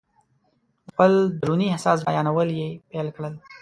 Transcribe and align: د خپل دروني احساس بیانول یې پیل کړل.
د 0.85 0.87
خپل 0.93 1.11
دروني 1.41 1.67
احساس 1.71 1.99
بیانول 2.07 2.49
یې 2.59 2.67
پیل 2.89 3.07
کړل. 3.15 3.33